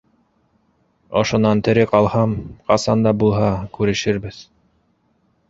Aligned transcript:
Ошонан 1.19 1.61
тере 1.67 1.83
ҡалһам, 1.91 2.33
ҡасан 2.71 3.05
да 3.09 3.15
булһа 3.25 3.53
күрешербеҙ. 3.79 4.43